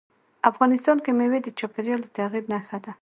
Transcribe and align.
افغانستان 0.49 0.97
کې 1.03 1.11
مېوې 1.17 1.39
د 1.43 1.47
چاپېریال 1.59 1.99
د 2.03 2.07
تغیر 2.17 2.43
نښه 2.51 2.77
ده. 2.83 2.91